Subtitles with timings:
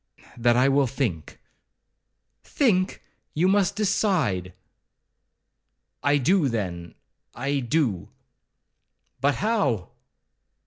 [0.35, 1.39] 'That I will think.'
[2.43, 3.03] 'Think!
[3.35, 4.51] you must decide.'
[6.01, 6.95] 'I do, then,
[7.35, 8.09] I do.'
[9.21, 9.89] 'But how?'